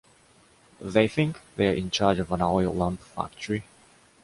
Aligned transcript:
They 0.79 1.07
think 1.07 1.39
they 1.57 1.67
are 1.69 1.75
in 1.75 1.91
charge 1.91 2.17
of 2.17 2.31
an 2.31 2.41
oil 2.41 2.73
lamp 2.73 3.01
factory. 3.03 3.65